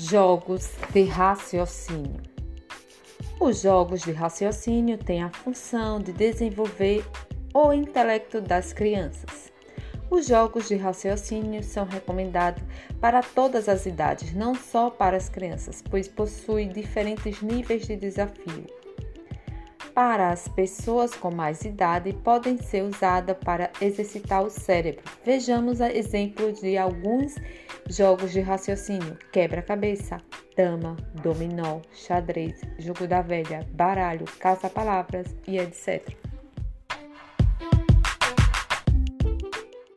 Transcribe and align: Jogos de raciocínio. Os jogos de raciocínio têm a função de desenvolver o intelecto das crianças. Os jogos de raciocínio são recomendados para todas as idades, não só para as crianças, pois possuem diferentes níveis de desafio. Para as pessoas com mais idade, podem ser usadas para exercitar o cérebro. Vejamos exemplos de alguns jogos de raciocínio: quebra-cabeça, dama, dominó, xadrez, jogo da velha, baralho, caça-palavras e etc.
Jogos 0.00 0.70
de 0.92 1.02
raciocínio. 1.02 2.22
Os 3.40 3.62
jogos 3.62 4.02
de 4.02 4.12
raciocínio 4.12 4.96
têm 4.96 5.24
a 5.24 5.28
função 5.28 5.98
de 5.98 6.12
desenvolver 6.12 7.04
o 7.52 7.72
intelecto 7.72 8.40
das 8.40 8.72
crianças. 8.72 9.52
Os 10.08 10.28
jogos 10.28 10.68
de 10.68 10.76
raciocínio 10.76 11.64
são 11.64 11.84
recomendados 11.84 12.62
para 13.00 13.22
todas 13.22 13.68
as 13.68 13.86
idades, 13.86 14.32
não 14.32 14.54
só 14.54 14.88
para 14.88 15.16
as 15.16 15.28
crianças, 15.28 15.82
pois 15.82 16.06
possuem 16.06 16.68
diferentes 16.68 17.42
níveis 17.42 17.84
de 17.84 17.96
desafio. 17.96 18.77
Para 19.98 20.30
as 20.30 20.46
pessoas 20.46 21.12
com 21.12 21.28
mais 21.28 21.62
idade, 21.62 22.12
podem 22.22 22.56
ser 22.56 22.84
usadas 22.84 23.36
para 23.44 23.68
exercitar 23.80 24.44
o 24.44 24.48
cérebro. 24.48 25.02
Vejamos 25.24 25.80
exemplos 25.80 26.60
de 26.60 26.78
alguns 26.78 27.34
jogos 27.90 28.30
de 28.30 28.38
raciocínio: 28.38 29.18
quebra-cabeça, 29.32 30.18
dama, 30.56 30.96
dominó, 31.20 31.80
xadrez, 31.92 32.60
jogo 32.78 33.08
da 33.08 33.22
velha, 33.22 33.66
baralho, 33.72 34.24
caça-palavras 34.38 35.34
e 35.48 35.58
etc. 35.58 36.27